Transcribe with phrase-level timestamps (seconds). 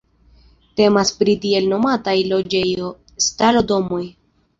[0.79, 4.01] Temas pri tiel nomataj loĝejo-stalo-domoj.